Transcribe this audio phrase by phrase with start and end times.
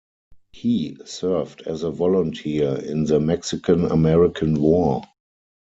[0.51, 5.03] He served as a volunteer in the Mexican-American War.